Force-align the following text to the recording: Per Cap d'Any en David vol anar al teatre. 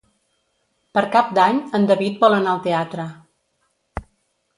Per 0.97 1.01
Cap 1.15 1.27
d'Any 1.39 1.59
en 1.79 1.85
David 1.91 2.17
vol 2.23 2.37
anar 2.39 2.55
al 2.55 2.63
teatre. 2.69 3.05